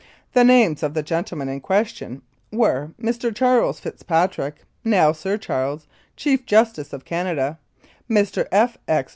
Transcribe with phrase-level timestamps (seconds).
[0.33, 3.31] The names of the gentlemen in question were Mr.
[3.35, 5.85] Charles Fitzpatrick (now Sir Charles,
[6.15, 7.59] Chief Justice of Canada),
[8.09, 8.47] Mr.
[8.51, 8.79] F.
[8.87, 9.09] X.